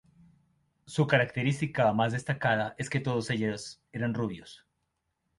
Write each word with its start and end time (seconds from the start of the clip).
Su 0.87 1.05
característica 1.05 1.93
más 1.93 2.11
destacada 2.13 2.73
es 2.79 2.89
que 2.89 3.01
todos 3.01 3.29
ellos 3.29 3.83
eran 3.91 4.15
rubios. 4.15 4.65